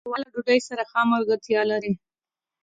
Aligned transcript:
ښوروا 0.05 0.19
له 0.23 0.29
ډوډۍ 0.33 0.59
سره 0.67 0.83
ښه 0.91 1.01
ملګرتیا 1.11 1.61
لري. 1.71 1.93